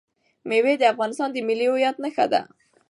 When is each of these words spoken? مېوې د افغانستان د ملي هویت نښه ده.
مېوې 0.47 0.73
د 0.79 0.83
افغانستان 0.93 1.29
د 1.31 1.37
ملي 1.47 1.67
هویت 1.69 1.95
نښه 2.03 2.25
ده. 2.33 2.41